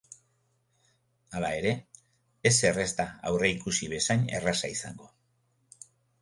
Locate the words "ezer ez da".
2.51-3.05